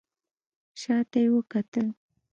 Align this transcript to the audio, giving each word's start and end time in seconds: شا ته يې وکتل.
شا 0.81 0.97
ته 1.11 1.17
يې 1.23 1.29
وکتل. 1.35 1.87